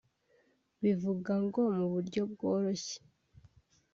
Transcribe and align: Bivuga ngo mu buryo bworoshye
Bivuga 0.83 1.33
ngo 1.45 1.61
mu 1.75 1.85
buryo 1.93 2.21
bworoshye 2.31 2.97